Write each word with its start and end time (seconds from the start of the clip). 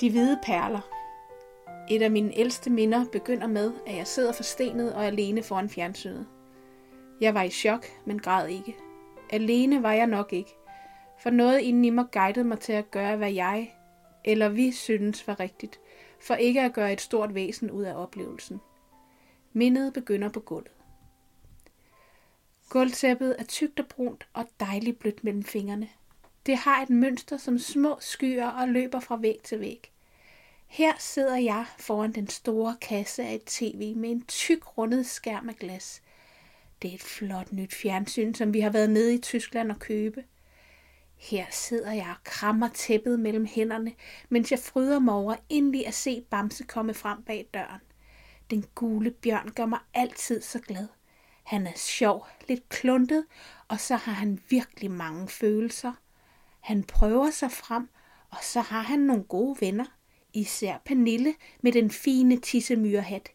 De 0.00 0.10
hvide 0.10 0.38
perler. 0.42 0.80
Et 1.90 2.02
af 2.02 2.10
mine 2.10 2.36
ældste 2.36 2.70
minder 2.70 3.04
begynder 3.12 3.46
med, 3.46 3.72
at 3.86 3.96
jeg 3.96 4.06
sidder 4.06 4.32
forstenet 4.32 4.94
og 4.94 5.06
alene 5.06 5.42
foran 5.42 5.68
fjernsynet. 5.68 6.26
Jeg 7.20 7.34
var 7.34 7.42
i 7.42 7.50
chok, 7.50 7.86
men 8.04 8.18
græd 8.18 8.48
ikke. 8.48 8.76
Alene 9.30 9.82
var 9.82 9.92
jeg 9.92 10.06
nok 10.06 10.32
ikke, 10.32 10.50
for 11.18 11.30
noget 11.30 11.60
inden 11.60 11.84
i 11.84 11.90
mig 11.90 12.04
guidede 12.12 12.44
mig 12.44 12.60
til 12.60 12.72
at 12.72 12.90
gøre, 12.90 13.16
hvad 13.16 13.32
jeg 13.32 13.72
eller 14.26 14.48
vi 14.48 14.72
synes 14.72 15.26
var 15.26 15.40
rigtigt, 15.40 15.80
for 16.20 16.34
ikke 16.34 16.60
at 16.60 16.72
gøre 16.72 16.92
et 16.92 17.00
stort 17.00 17.34
væsen 17.34 17.70
ud 17.70 17.82
af 17.82 18.02
oplevelsen. 18.02 18.60
Mindet 19.52 19.92
begynder 19.92 20.28
på 20.28 20.40
gulvet. 20.40 20.72
Gulvtæppet 22.68 23.36
er 23.38 23.44
tykt 23.44 23.80
og 23.80 23.86
brunt 23.86 24.28
og 24.32 24.46
dejligt 24.60 24.98
blødt 24.98 25.24
mellem 25.24 25.44
fingrene. 25.44 25.88
Det 26.46 26.56
har 26.56 26.82
et 26.82 26.90
mønster 26.90 27.36
som 27.36 27.58
små 27.58 27.96
skyer 28.00 28.46
og 28.46 28.68
løber 28.68 29.00
fra 29.00 29.16
væg 29.16 29.40
til 29.44 29.60
væg. 29.60 29.92
Her 30.66 30.92
sidder 30.98 31.36
jeg 31.36 31.66
foran 31.78 32.12
den 32.12 32.28
store 32.28 32.76
kasse 32.80 33.22
af 33.22 33.34
et 33.34 33.44
tv 33.44 33.96
med 33.96 34.10
en 34.10 34.24
tyk 34.24 34.78
rundet 34.78 35.06
skærm 35.06 35.48
af 35.48 35.56
glas. 35.56 36.02
Det 36.82 36.90
er 36.90 36.94
et 36.94 37.02
flot 37.02 37.52
nyt 37.52 37.74
fjernsyn, 37.74 38.34
som 38.34 38.54
vi 38.54 38.60
har 38.60 38.70
været 38.70 38.90
nede 38.90 39.14
i 39.14 39.18
Tyskland 39.18 39.70
og 39.70 39.78
købe. 39.78 40.24
Her 41.16 41.46
sidder 41.50 41.92
jeg 41.92 42.14
og 42.18 42.24
krammer 42.24 42.68
tæppet 42.74 43.20
mellem 43.20 43.46
hænderne, 43.46 43.92
mens 44.28 44.50
jeg 44.50 44.58
fryder 44.58 44.98
mig 44.98 45.14
over 45.14 45.36
endelig 45.48 45.86
at 45.86 45.94
se 45.94 46.20
Bamse 46.30 46.64
komme 46.64 46.94
frem 46.94 47.22
bag 47.22 47.48
døren. 47.54 47.80
Den 48.50 48.64
gule 48.74 49.10
bjørn 49.10 49.48
gør 49.48 49.66
mig 49.66 49.78
altid 49.94 50.42
så 50.42 50.58
glad. 50.58 50.86
Han 51.42 51.66
er 51.66 51.76
sjov, 51.76 52.26
lidt 52.48 52.68
kluntet, 52.68 53.24
og 53.68 53.80
så 53.80 53.96
har 53.96 54.12
han 54.12 54.40
virkelig 54.48 54.90
mange 54.90 55.28
følelser. 55.28 55.92
Han 56.66 56.84
prøver 56.84 57.30
sig 57.30 57.50
frem, 57.50 57.88
og 58.30 58.38
så 58.42 58.60
har 58.60 58.80
han 58.80 58.98
nogle 58.98 59.24
gode 59.24 59.56
venner. 59.60 59.84
Især 60.32 60.78
Pernille 60.84 61.34
med 61.60 61.72
den 61.72 61.90
fine 61.90 62.40
tissemyrehat. 62.40 63.28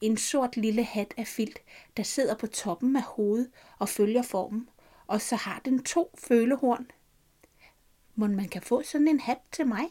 En 0.00 0.16
sort 0.16 0.56
lille 0.56 0.84
hat 0.84 1.14
af 1.16 1.26
filt, 1.26 1.58
der 1.96 2.02
sidder 2.02 2.34
på 2.34 2.46
toppen 2.46 2.96
af 2.96 3.02
hovedet 3.02 3.50
og 3.78 3.88
følger 3.88 4.22
formen. 4.22 4.68
Og 5.06 5.20
så 5.20 5.36
har 5.36 5.60
den 5.64 5.82
to 5.82 6.10
følehorn. 6.18 6.90
Må 8.14 8.26
man 8.26 8.48
kan 8.48 8.62
få 8.62 8.82
sådan 8.82 9.08
en 9.08 9.20
hat 9.20 9.38
til 9.52 9.66
mig? 9.66 9.84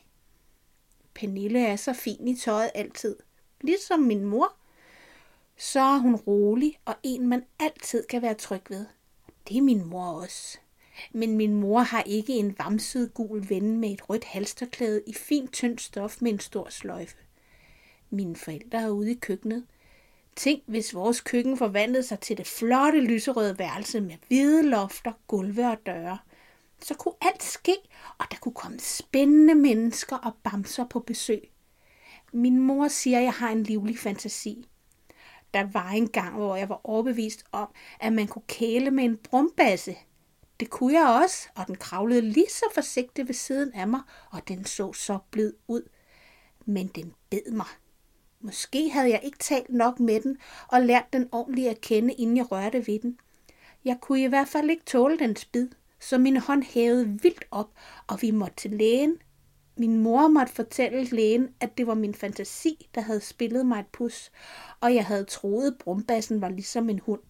Pernille 1.13 1.65
er 1.65 1.75
så 1.75 1.93
fin 1.93 2.27
i 2.27 2.35
tøjet 2.35 2.71
altid. 2.75 3.15
Ligesom 3.61 3.99
min 3.99 4.25
mor. 4.25 4.53
Så 5.57 5.79
er 5.79 5.97
hun 5.97 6.15
rolig 6.15 6.79
og 6.85 6.95
en, 7.03 7.27
man 7.27 7.45
altid 7.59 8.03
kan 8.09 8.21
være 8.21 8.33
tryg 8.33 8.61
ved. 8.69 8.85
Det 9.47 9.57
er 9.57 9.61
min 9.61 9.85
mor 9.85 10.21
også. 10.21 10.59
Men 11.11 11.37
min 11.37 11.53
mor 11.53 11.79
har 11.79 12.03
ikke 12.03 12.33
en 12.33 12.55
vamset 12.59 13.13
gul 13.13 13.49
ven 13.49 13.77
med 13.77 13.91
et 13.91 14.09
rødt 14.09 14.23
halsterklæde 14.23 15.01
i 15.07 15.13
fint 15.13 15.53
tyndt 15.53 15.81
stof 15.81 16.21
med 16.21 16.31
en 16.31 16.39
stor 16.39 16.69
sløjfe. 16.69 17.17
Mine 18.09 18.35
forældre 18.35 18.81
er 18.81 18.89
ude 18.89 19.11
i 19.11 19.19
køkkenet. 19.21 19.65
Tænk, 20.35 20.63
hvis 20.65 20.93
vores 20.93 21.21
køkken 21.21 21.57
forvandlede 21.57 22.03
sig 22.03 22.19
til 22.19 22.37
det 22.37 22.47
flotte 22.47 22.99
lyserøde 22.99 23.59
værelse 23.59 24.01
med 24.01 24.15
hvide 24.27 24.63
lofter, 24.63 25.11
gulve 25.27 25.67
og 25.67 25.77
døre. 25.85 26.17
Så 26.81 26.93
kunne 26.93 27.13
alt 27.21 27.43
ske, 27.43 27.75
og 28.17 28.25
der 28.31 28.37
kunne 28.37 28.53
komme 28.53 28.79
spændende 28.79 29.55
mennesker 29.55 30.15
og 30.15 30.31
bamser 30.43 30.85
på 30.85 30.99
besøg. 30.99 31.49
Min 32.33 32.59
mor 32.59 32.87
siger, 32.87 33.17
at 33.17 33.23
jeg 33.23 33.33
har 33.33 33.49
en 33.49 33.63
livlig 33.63 33.99
fantasi. 33.99 34.67
Der 35.53 35.63
var 35.73 35.89
en 35.89 36.09
gang, 36.09 36.35
hvor 36.35 36.55
jeg 36.55 36.69
var 36.69 36.81
overbevist 36.83 37.43
om, 37.51 37.67
at 37.99 38.13
man 38.13 38.27
kunne 38.27 38.47
kæle 38.47 38.91
med 38.91 39.03
en 39.03 39.17
brumbasse. 39.17 39.95
Det 40.59 40.69
kunne 40.69 40.93
jeg 40.93 41.21
også, 41.23 41.49
og 41.55 41.67
den 41.67 41.75
kravlede 41.75 42.21
lige 42.21 42.49
så 42.49 42.65
forsigtigt 42.73 43.27
ved 43.27 43.35
siden 43.35 43.73
af 43.73 43.87
mig, 43.87 44.01
og 44.31 44.47
den 44.47 44.65
så 44.65 44.93
så 44.93 45.19
blid 45.31 45.53
ud. 45.67 45.81
Men 46.65 46.87
den 46.87 47.13
bed 47.29 47.51
mig. 47.51 47.67
Måske 48.39 48.89
havde 48.89 49.09
jeg 49.09 49.21
ikke 49.23 49.37
talt 49.37 49.69
nok 49.69 49.99
med 49.99 50.21
den 50.21 50.37
og 50.67 50.81
lært 50.81 51.13
den 51.13 51.29
ordentligt 51.31 51.69
at 51.69 51.81
kende, 51.81 52.13
inden 52.13 52.37
jeg 52.37 52.51
rørte 52.51 52.87
ved 52.87 52.99
den. 52.99 53.19
Jeg 53.85 53.97
kunne 54.01 54.23
i 54.23 54.27
hvert 54.27 54.47
fald 54.47 54.69
ikke 54.69 54.85
tåle 54.85 55.19
dens 55.19 55.45
bid, 55.45 55.67
så 55.99 56.17
min 56.17 56.37
hånd 56.37 56.63
hævede 56.63 57.19
vildt 57.21 57.45
op, 57.51 57.69
og 58.07 58.21
vi 58.21 58.31
måtte 58.31 58.55
til 58.55 58.71
lægen. 58.71 59.17
Min 59.77 59.99
mor 59.99 60.27
måtte 60.27 60.53
fortælle 60.53 61.03
lægen, 61.03 61.49
at 61.59 61.77
det 61.77 61.87
var 61.87 61.93
min 61.93 62.13
fantasi, 62.13 62.89
der 62.95 63.01
havde 63.01 63.21
spillet 63.21 63.65
mig 63.65 63.79
et 63.79 63.87
pus, 63.87 64.31
og 64.81 64.95
jeg 64.95 65.05
havde 65.05 65.23
troet, 65.23 65.77
brumbassen 65.79 66.41
var 66.41 66.49
ligesom 66.49 66.89
en 66.89 66.99
hund. 66.99 67.21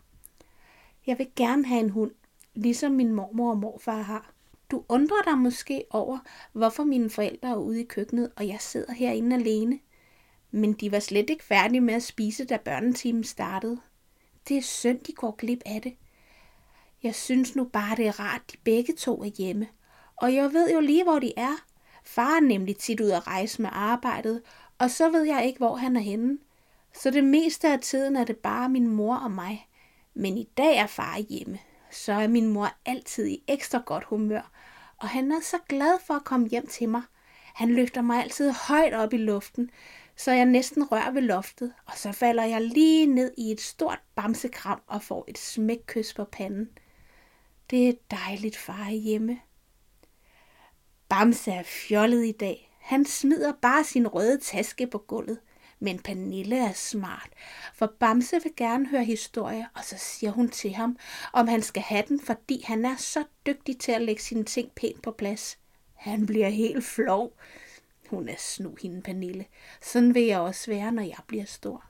Jeg 1.07 1.17
vil 1.17 1.27
gerne 1.35 1.65
have 1.65 1.79
en 1.79 1.89
hund, 1.89 2.11
ligesom 2.57 2.91
min 2.91 3.13
mormor 3.13 3.51
og 3.51 3.57
morfar 3.57 4.01
har. 4.01 4.31
Du 4.71 4.83
undrer 4.89 5.21
dig 5.25 5.37
måske 5.37 5.83
over, 5.89 6.19
hvorfor 6.53 6.83
mine 6.83 7.09
forældre 7.09 7.49
er 7.49 7.55
ude 7.55 7.81
i 7.81 7.85
køkkenet, 7.85 8.31
og 8.35 8.47
jeg 8.47 8.57
sidder 8.59 8.93
herinde 8.93 9.35
alene. 9.35 9.79
Men 10.51 10.73
de 10.73 10.91
var 10.91 10.99
slet 10.99 11.29
ikke 11.29 11.43
færdige 11.43 11.81
med 11.81 11.93
at 11.93 12.03
spise, 12.03 12.45
da 12.45 12.57
børnetimen 12.57 13.23
startede. 13.23 13.79
Det 14.47 14.57
er 14.57 14.61
synd, 14.61 14.99
de 14.99 15.11
går 15.11 15.31
glip 15.31 15.61
af 15.65 15.81
det. 15.81 15.93
Jeg 17.03 17.15
synes 17.15 17.55
nu 17.55 17.63
bare, 17.63 17.95
det 17.95 18.07
er 18.07 18.19
rart, 18.19 18.41
de 18.51 18.57
begge 18.63 18.93
to 18.93 19.23
er 19.23 19.29
hjemme. 19.37 19.67
Og 20.15 20.33
jeg 20.33 20.53
ved 20.53 20.73
jo 20.73 20.79
lige, 20.79 21.03
hvor 21.03 21.19
de 21.19 21.33
er. 21.37 21.65
Far 22.03 22.35
er 22.35 22.41
nemlig 22.41 22.77
tit 22.77 22.99
ud 22.99 23.09
at 23.09 23.27
rejse 23.27 23.61
med 23.61 23.69
arbejdet, 23.73 24.41
og 24.77 24.91
så 24.91 25.09
ved 25.09 25.23
jeg 25.23 25.45
ikke, 25.45 25.57
hvor 25.57 25.75
han 25.75 25.95
er 25.95 26.01
henne. 26.01 26.37
Så 26.93 27.11
det 27.11 27.23
meste 27.23 27.67
af 27.67 27.79
tiden 27.79 28.15
er 28.15 28.23
det 28.23 28.37
bare 28.37 28.69
min 28.69 28.87
mor 28.87 29.15
og 29.15 29.31
mig. 29.31 29.67
Men 30.13 30.37
i 30.37 30.49
dag 30.57 30.77
er 30.77 30.87
far 30.87 31.19
hjemme, 31.19 31.59
så 31.91 32.13
er 32.13 32.27
min 32.27 32.47
mor 32.47 32.69
altid 32.85 33.27
i 33.27 33.43
ekstra 33.47 33.81
godt 33.85 34.03
humør, 34.03 34.51
og 34.97 35.07
han 35.07 35.31
er 35.31 35.41
så 35.41 35.57
glad 35.69 35.99
for 36.07 36.13
at 36.13 36.23
komme 36.23 36.47
hjem 36.47 36.67
til 36.67 36.89
mig. 36.89 37.01
Han 37.55 37.75
løfter 37.75 38.01
mig 38.01 38.23
altid 38.23 38.51
højt 38.51 38.93
op 38.93 39.13
i 39.13 39.17
luften, 39.17 39.69
så 40.15 40.31
jeg 40.31 40.45
næsten 40.45 40.91
rører 40.91 41.11
ved 41.11 41.21
loftet, 41.21 41.73
og 41.85 41.93
så 41.97 42.11
falder 42.11 42.43
jeg 42.43 42.61
lige 42.61 43.05
ned 43.05 43.31
i 43.37 43.51
et 43.51 43.61
stort 43.61 43.99
bamsekram 44.15 44.81
og 44.87 45.03
får 45.03 45.25
et 45.27 45.37
smækkys 45.37 46.13
på 46.13 46.23
panden. 46.23 46.69
Det 47.69 47.89
er 47.89 47.93
dejligt, 48.11 48.57
far 48.57 48.89
hjemme. 48.89 49.39
Bamse 51.09 51.51
er 51.51 51.63
fjollet 51.63 52.25
i 52.25 52.31
dag. 52.31 52.77
Han 52.79 53.05
smider 53.05 53.53
bare 53.61 53.83
sin 53.83 54.07
røde 54.07 54.39
taske 54.39 54.87
på 54.87 54.97
gulvet. 54.97 55.39
Men 55.79 55.99
Pernille 55.99 56.57
er 56.57 56.73
smart, 56.73 57.29
for 57.73 57.93
Bamse 57.99 58.43
vil 58.43 58.53
gerne 58.57 58.87
høre 58.87 59.03
historie, 59.03 59.67
og 59.75 59.83
så 59.83 59.95
siger 59.97 60.31
hun 60.31 60.49
til 60.49 60.73
ham, 60.73 60.97
om 61.33 61.47
han 61.47 61.61
skal 61.61 61.83
have 61.83 62.03
den, 62.07 62.21
fordi 62.21 62.63
han 62.67 62.85
er 62.85 62.95
så 62.95 63.23
dygtig 63.45 63.79
til 63.79 63.91
at 63.91 64.01
lægge 64.01 64.21
sine 64.21 64.43
ting 64.43 64.71
pænt 64.71 65.01
på 65.01 65.11
plads. 65.11 65.57
Han 65.93 66.25
bliver 66.25 66.49
helt 66.49 66.83
flov. 66.83 67.33
Hun 68.09 68.29
er 68.29 68.35
snu 68.37 68.75
hende, 68.81 69.01
Pernille. 69.01 69.45
Sådan 69.81 70.15
vil 70.15 70.23
jeg 70.23 70.39
også 70.39 70.71
være, 70.71 70.91
når 70.91 71.03
jeg 71.03 71.17
bliver 71.27 71.45
stor. 71.45 71.83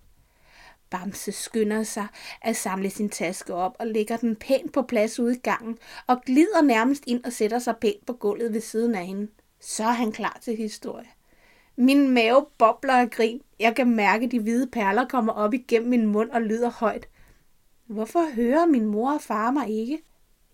Bamse 0.90 1.32
skynder 1.32 1.84
sig 1.84 2.08
at 2.42 2.56
samle 2.56 2.90
sin 2.90 3.10
taske 3.10 3.54
op 3.54 3.76
og 3.80 3.88
lægger 3.88 4.18
den 4.18 4.36
pænt 4.36 4.74
på 4.74 4.82
plads 4.82 5.20
ude 5.20 5.36
i 5.36 5.40
gangen 5.40 5.78
og 6.08 6.22
glider 6.26 6.62
nærmest 6.62 7.04
ind 7.08 7.24
og 7.24 7.34
sætter 7.34 7.60
sig 7.60 7.76
pænt 7.82 8.06
på 8.06 8.14
gulvet 8.14 8.54
ved 8.54 8.62
siden 8.62 8.96
af 8.96 9.06
hende. 9.06 9.32
Så 9.60 9.84
er 9.84 9.92
han 9.92 10.12
klar 10.12 10.38
til 10.42 10.58
historie. 10.58 11.08
Min 11.80 12.10
mave 12.10 12.46
bobler 12.58 12.94
af 12.94 13.10
grin. 13.10 13.42
Jeg 13.60 13.76
kan 13.76 13.96
mærke, 13.96 14.26
at 14.26 14.32
de 14.32 14.40
hvide 14.40 14.68
perler 14.68 15.08
kommer 15.08 15.34
op 15.34 15.54
igennem 15.54 15.90
min 15.90 16.06
mund 16.06 16.30
og 16.30 16.42
lyder 16.42 16.70
højt. 16.70 17.08
Hvorfor 17.86 18.34
hører 18.36 18.66
min 18.66 18.86
mor 18.86 19.14
og 19.14 19.22
far 19.22 19.52
mig 19.52 19.70
ikke? 19.70 20.02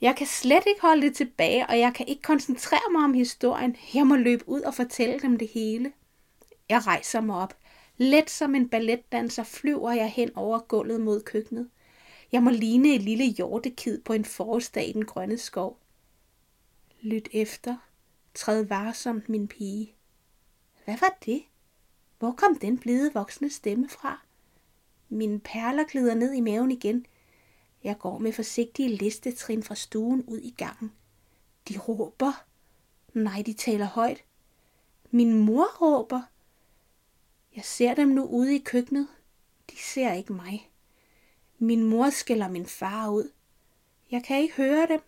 Jeg 0.01 0.16
kan 0.16 0.28
slet 0.28 0.63
ikke 0.67 0.81
holde 0.81 1.01
det 1.01 1.16
tilbage, 1.16 1.67
og 1.67 1.79
jeg 1.79 1.94
kan 1.94 2.07
ikke 2.07 2.22
koncentrere 2.22 2.91
mig 2.91 3.03
om 3.03 3.13
historien. 3.13 3.75
Jeg 3.94 4.07
må 4.07 4.16
løbe 4.16 4.50
ud 4.50 4.61
og 4.61 4.73
fortælle 4.73 5.19
dem 5.19 5.38
det 5.38 5.47
hele. 5.47 5.91
Jeg 6.69 6.88
rejser 6.88 7.22
mig 7.22 7.35
op. 7.35 7.57
Let 7.97 8.29
som 8.29 8.55
en 8.55 8.69
balletdanser 8.69 9.44
flyver 9.44 9.91
jeg 9.91 10.09
hen 10.09 10.31
over 10.35 10.59
gulvet 10.59 11.01
mod 11.01 11.22
køkkenet. 11.22 11.69
Jeg 12.31 12.44
må 12.44 12.50
ligne 12.50 12.95
et 12.95 13.01
lille 13.01 13.25
hjortekid 13.25 14.01
på 14.01 14.14
en 14.14 14.26
forårsdag 14.26 14.90
i 14.90 14.91
den 14.91 15.05
grønne 15.05 15.37
skov. 15.37 15.79
Lyt 17.02 17.29
efter. 17.31 17.76
Træd 18.34 18.64
varsomt, 18.64 19.29
min 19.29 19.47
pige. 19.47 19.92
Hvad 20.85 20.97
var 20.97 21.18
det? 21.26 21.44
Hvor 22.20 22.32
kom 22.32 22.56
den 22.56 22.78
blide 22.78 23.14
voksne 23.14 23.50
stemme 23.50 23.90
fra? 23.90 24.22
Mine 25.09 25.40
perler 25.40 25.84
glider 25.84 26.16
ned 26.16 26.34
i 26.34 26.40
maven 26.40 26.72
igen. 26.72 27.06
Jeg 27.84 27.97
går 28.00 28.18
med 28.18 28.34
forsigtige 28.34 28.90
listetrin 28.90 29.64
fra 29.64 29.76
stuen 29.76 30.24
ud 30.24 30.38
i 30.38 30.53
gangen. 30.58 30.91
De 31.70 31.78
råber. 31.78 32.46
Nej, 33.14 33.44
de 33.46 33.53
taler 33.53 33.85
højt. 33.85 34.24
Min 35.12 35.34
mor 35.34 35.78
råber. 35.82 36.22
Jeg 37.56 37.64
ser 37.64 37.94
dem 37.94 38.08
nu 38.08 38.26
ude 38.26 38.56
i 38.56 38.59
køkkenet. 38.59 39.08
De 39.72 39.78
ser 39.78 40.14
ikke 40.14 40.34
mig. 40.34 40.72
Min 41.58 41.84
mor 41.84 42.09
skælder 42.09 42.47
min 42.47 42.66
far 42.66 43.09
ud. 43.09 43.32
Jeg 44.12 44.24
kan 44.24 44.41
ikke 44.41 44.56
høre 44.56 44.88
dem. 44.88 45.02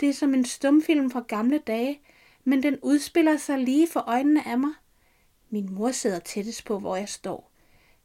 Det 0.00 0.08
er 0.08 0.12
som 0.12 0.34
en 0.34 0.44
stumfilm 0.44 1.10
fra 1.10 1.24
gamle 1.28 1.58
dage, 1.58 2.00
men 2.44 2.62
den 2.62 2.78
udspiller 2.82 3.36
sig 3.36 3.58
lige 3.58 3.88
for 3.88 4.00
øjnene 4.00 4.46
af 4.46 4.58
mig. 4.58 4.72
Min 5.52 5.74
mor 5.74 5.90
sidder 5.90 6.18
tættest 6.18 6.64
på, 6.64 6.78
hvor 6.78 6.96
jeg 6.96 7.08
står. 7.08 7.50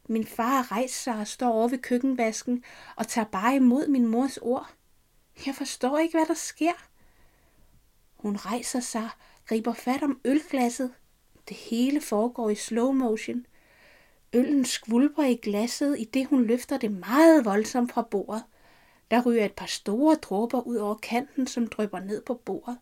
Min 0.08 0.26
far 0.26 0.72
rejser 0.72 1.12
sig 1.12 1.20
og 1.20 1.28
står 1.28 1.50
over 1.50 1.68
ved 1.68 1.78
køkkenvasken 1.78 2.64
og 2.96 3.08
tager 3.08 3.26
bare 3.26 3.56
imod 3.56 3.88
min 3.88 4.08
mors 4.08 4.38
ord. 4.38 4.74
Jeg 5.46 5.56
forstår 5.56 5.98
ikke, 5.98 6.18
hvad 6.18 6.26
der 6.26 6.34
sker. 6.34 6.88
Hun 8.16 8.36
rejser 8.36 8.80
sig, 8.80 9.10
griber 9.46 9.74
fat 9.74 10.04
om 10.04 10.20
ølglasset. 10.26 10.94
Det 11.50 11.58
hele 11.58 12.02
foregår 12.02 12.50
i 12.50 12.56
slow 12.56 12.92
motion. 12.92 13.46
Øllen 14.34 14.66
skvulper 14.66 15.24
i 15.24 15.36
glasset, 15.36 16.00
i 16.00 16.04
det 16.04 16.26
hun 16.26 16.44
løfter 16.44 16.78
det 16.78 16.92
meget 16.92 17.46
voldsomt 17.46 17.92
fra 17.92 18.02
bordet. 18.02 18.44
Der 19.12 19.22
ryger 19.22 19.46
et 19.46 19.54
par 19.54 19.66
store 19.66 20.16
dråber 20.16 20.62
ud 20.62 20.76
over 20.76 20.96
kanten, 20.96 21.48
som 21.48 21.68
drypper 21.68 22.00
ned 22.00 22.22
på 22.22 22.34
bordet. 22.34 22.78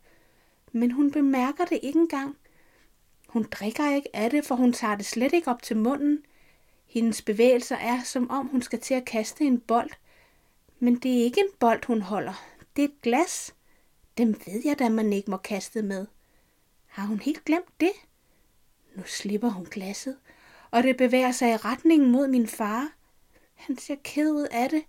Men 0.72 0.92
hun 0.92 1.12
bemærker 1.12 1.66
det 1.66 1.80
ikke 1.84 2.00
engang. 2.00 2.38
Hun 3.36 3.48
drikker 3.52 3.96
ikke 3.96 4.16
af 4.16 4.30
det, 4.30 4.46
for 4.46 4.56
hun 4.56 4.74
tager 4.74 4.96
det 4.96 5.06
slet 5.06 5.34
ikke 5.34 5.52
op 5.52 5.62
til 5.62 5.78
munden. 5.78 6.26
Hendes 6.88 7.22
bevægelser 7.22 7.76
er, 7.76 8.04
som 8.04 8.30
om 8.30 8.48
hun 8.48 8.62
skal 8.62 8.80
til 8.80 8.94
at 8.94 9.06
kaste 9.06 9.44
en 9.44 9.60
bold. 9.60 9.90
Men 10.80 10.96
det 10.96 11.20
er 11.20 11.24
ikke 11.24 11.40
en 11.40 11.58
bold, 11.60 11.86
hun 11.86 12.02
holder. 12.02 12.46
Det 12.76 12.84
er 12.84 12.88
et 12.88 13.02
glas. 13.02 13.56
Dem 14.18 14.42
ved 14.46 14.62
jeg 14.66 14.80
da, 14.80 14.90
man 14.90 15.14
ikke 15.14 15.32
må 15.32 15.38
kaste 15.38 15.82
med. 15.82 16.08
Har 16.88 17.06
hun 17.06 17.20
helt 17.20 17.46
glemt 17.46 17.80
det? 17.80 17.92
Nu 18.96 19.04
slipper 19.06 19.50
hun 19.50 19.66
glasset, 19.66 20.18
og 20.72 20.84
det 20.84 20.98
bevæger 20.98 21.32
sig 21.32 21.52
i 21.52 21.58
retningen 21.58 22.12
mod 22.12 22.28
min 22.28 22.48
far. 22.48 22.92
Han 23.54 23.78
ser 23.78 23.96
ked 24.04 24.32
ud 24.32 24.48
af 24.52 24.70
det. 24.70 24.84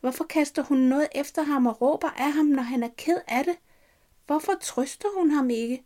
Hvorfor 0.00 0.24
kaster 0.24 0.62
hun 0.62 0.78
noget 0.78 1.08
efter 1.14 1.42
ham 1.42 1.66
og 1.66 1.80
råber 1.80 2.10
af 2.10 2.32
ham, 2.32 2.46
når 2.46 2.62
han 2.62 2.82
er 2.82 2.90
ked 2.96 3.18
af 3.28 3.44
det? 3.44 3.56
Hvorfor 4.26 4.52
trøster 4.60 5.08
hun 5.18 5.30
ham 5.30 5.50
ikke? 5.50 5.84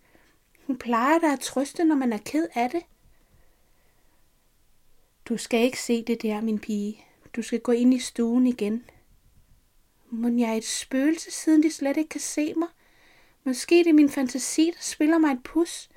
Hun 0.67 0.79
plejer 0.79 1.19
dig 1.19 1.33
at 1.33 1.41
trøste, 1.41 1.85
når 1.85 1.95
man 1.95 2.13
er 2.13 2.19
ked 2.19 2.49
af 2.55 2.71
det. 2.71 2.83
Du 5.29 5.37
skal 5.37 5.65
ikke 5.65 5.81
se 5.81 6.05
det 6.05 6.23
der, 6.23 6.41
min 6.41 6.59
pige. 6.59 7.05
Du 7.37 7.43
skal 7.43 7.61
gå 7.61 7.73
ind 7.73 7.95
i 7.95 7.99
stuen 7.99 8.47
igen. 8.47 8.85
Må 10.11 10.29
jeg 10.29 10.51
er 10.51 10.55
et 10.55 10.65
spøgelse, 10.65 11.31
siden 11.31 11.63
de 11.63 11.71
slet 11.71 11.97
ikke 11.97 12.09
kan 12.09 12.21
se 12.21 12.55
mig? 12.55 12.69
Måske 13.45 13.79
det 13.79 13.87
er 13.87 13.93
min 13.93 14.09
fantasi, 14.09 14.67
der 14.67 14.81
spiller 14.81 15.19
mig 15.19 15.33
et 15.33 15.43
pus. 15.45 15.89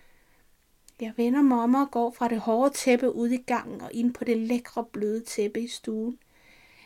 Jeg 1.02 1.14
vender 1.18 1.42
mig 1.42 1.60
om 1.60 1.76
og 1.76 1.92
går 1.92 2.12
fra 2.12 2.28
det 2.28 2.40
hårde 2.40 2.74
tæppe 2.74 3.16
ud 3.16 3.30
i 3.30 3.38
gangen 3.38 3.82
og 3.82 3.94
ind 3.94 4.14
på 4.14 4.24
det 4.24 4.38
lækre 4.38 4.86
bløde 4.86 5.24
tæppe 5.24 5.62
i 5.62 5.68
stuen. 5.68 6.20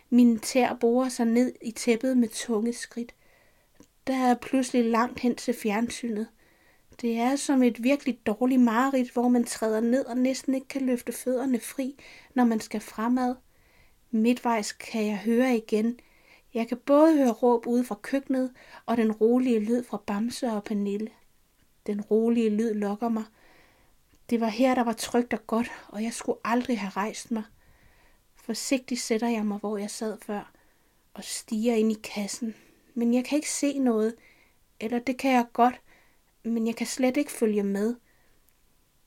Mine 0.09 0.39
tær 0.39 0.73
borer 0.73 1.09
sig 1.09 1.25
ned 1.25 1.53
i 1.61 1.71
tæppet 1.71 2.17
med 2.17 2.29
tunge 2.29 2.73
skridt. 2.73 3.15
Der 4.07 4.15
er 4.15 4.35
pludselig 4.35 4.85
langt 4.85 5.19
hen 5.19 5.35
til 5.35 5.53
fjernsynet. 5.53 6.27
Det 7.01 7.17
er 7.17 7.35
som 7.35 7.63
et 7.63 7.83
virkelig 7.83 8.19
dårligt 8.25 8.61
mareridt, 8.61 9.11
hvor 9.11 9.27
man 9.27 9.43
træder 9.43 9.79
ned 9.79 10.05
og 10.05 10.17
næsten 10.17 10.53
ikke 10.53 10.67
kan 10.67 10.85
løfte 10.85 11.11
fødderne 11.11 11.59
fri, 11.59 11.95
når 12.33 12.43
man 12.43 12.59
skal 12.59 12.81
fremad. 12.81 13.35
Midtvejs 14.11 14.71
kan 14.71 15.05
jeg 15.07 15.17
høre 15.17 15.57
igen. 15.57 15.99
Jeg 16.53 16.67
kan 16.67 16.77
både 16.77 17.17
høre 17.17 17.31
råb 17.31 17.67
ude 17.67 17.83
fra 17.83 17.95
køkkenet 18.01 18.51
og 18.85 18.97
den 18.97 19.11
rolige 19.11 19.59
lyd 19.59 19.83
fra 19.83 20.01
Bamse 20.05 20.47
og 20.47 20.63
Pernille. 20.63 21.09
Den 21.87 22.01
rolige 22.01 22.49
lyd 22.49 22.73
lokker 22.73 23.09
mig. 23.09 23.23
Det 24.29 24.41
var 24.41 24.47
her, 24.47 24.75
der 24.75 24.83
var 24.83 24.93
trygt 24.93 25.33
og 25.33 25.47
godt, 25.47 25.71
og 25.87 26.03
jeg 26.03 26.13
skulle 26.13 26.39
aldrig 26.43 26.79
have 26.79 26.89
rejst 26.89 27.31
mig. 27.31 27.43
Forsigtigt 28.35 29.01
sætter 29.01 29.27
jeg 29.27 29.45
mig, 29.45 29.57
hvor 29.57 29.77
jeg 29.77 29.89
sad 29.89 30.17
før, 30.21 30.51
og 31.13 31.23
stiger 31.23 31.75
ind 31.75 31.91
i 31.91 31.97
kassen. 32.03 32.55
Men 32.93 33.13
jeg 33.13 33.25
kan 33.25 33.35
ikke 33.35 33.51
se 33.51 33.79
noget, 33.79 34.15
eller 34.79 34.99
det 34.99 35.17
kan 35.17 35.31
jeg 35.31 35.45
godt, 35.53 35.81
men 36.49 36.67
jeg 36.67 36.75
kan 36.75 36.87
slet 36.87 37.17
ikke 37.17 37.31
følge 37.31 37.63
med. 37.63 37.95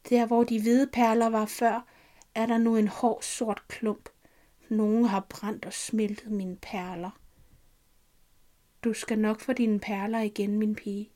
Der, 0.08 0.26
hvor 0.26 0.44
de 0.44 0.60
hvide 0.60 0.86
perler 0.86 1.26
var 1.26 1.46
før, 1.46 1.86
er 2.34 2.46
der 2.46 2.58
nu 2.58 2.76
en 2.76 2.88
hård 2.88 3.22
sort 3.22 3.62
klump. 3.68 4.08
Nogen 4.68 5.04
har 5.04 5.26
brændt 5.28 5.64
og 5.64 5.72
smeltet 5.72 6.30
mine 6.30 6.56
perler. 6.56 7.10
Du 8.84 8.92
skal 8.92 9.18
nok 9.18 9.40
få 9.40 9.52
dine 9.52 9.80
perler 9.80 10.18
igen, 10.18 10.58
min 10.58 10.74
pige. 10.74 11.10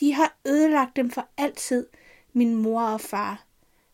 De 0.00 0.12
har 0.12 0.36
ødelagt 0.46 0.96
dem 0.96 1.10
for 1.10 1.28
altid, 1.36 1.86
min 2.32 2.54
mor 2.54 2.82
og 2.82 3.00
far. 3.00 3.46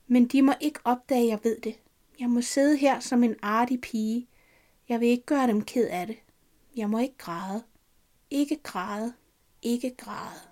Men 0.06 0.26
de 0.26 0.43
må 0.43 0.52
ikke 0.61 0.81
opdage, 0.84 1.23
at 1.23 1.29
jeg 1.29 1.38
ved 1.43 1.61
det. 1.61 1.81
Jeg 2.20 2.31
må 2.31 2.40
sidde 2.40 2.76
her 2.76 3.00
som 3.00 3.25
en 3.25 3.37
artig 3.43 3.81
pige. 3.81 4.29
Jeg 4.88 5.00
vil 5.00 5.08
ikke 5.08 5.26
gøre 5.26 5.46
dem 5.46 5.62
ked 5.62 5.88
af 5.88 6.06
det. 6.06 6.17
Jeg 6.76 6.90
må 6.90 6.99
ikke 6.99 7.19
græde. 7.19 7.62
Ikke 8.31 8.56
græde. 8.62 9.12
Ikke 9.62 9.94
græde. 9.96 10.51